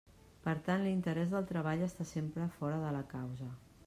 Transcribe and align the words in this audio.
Per 0.45 0.53
tant, 0.67 0.85
l'interès 0.85 1.29
del 1.33 1.45
treball 1.51 1.83
està 1.89 2.07
sempre 2.13 2.47
fora 2.57 2.81
de 2.87 2.95
la 2.97 3.03
causa. 3.13 3.51